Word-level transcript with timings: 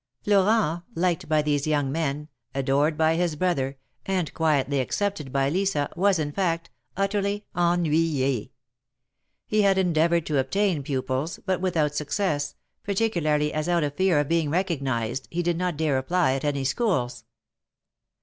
Florent, 0.23 0.81
liked 0.95 1.29
by 1.29 1.43
these 1.43 1.67
young 1.67 1.91
men, 1.91 2.27
adored 2.55 2.97
by 2.97 3.13
his 3.15 3.35
brother, 3.35 3.77
and 4.03 4.33
quietly 4.33 4.79
accepted 4.79 5.31
by 5.31 5.47
Lisa, 5.47 5.91
was, 5.95 6.17
in 6.17 6.31
fact, 6.31 6.71
utterly 6.97 7.45
ennuye. 7.55 8.49
He 9.45 9.61
had 9.61 9.77
endeavored 9.77 10.25
to 10.25 10.39
obtain 10.39 10.81
pupils, 10.81 11.39
but 11.45 11.61
without 11.61 11.93
success, 11.93 12.55
particularly, 12.83 13.53
as 13.53 13.69
out 13.69 13.83
of 13.83 13.93
fear 13.93 14.17
of 14.19 14.27
being 14.27 14.49
recog 14.49 14.81
nized, 14.81 15.27
he 15.29 15.43
did 15.43 15.55
not 15.59 15.77
dare 15.77 15.99
apply 15.99 16.33
at 16.33 16.43
any 16.45 16.63
schools. 16.63 17.23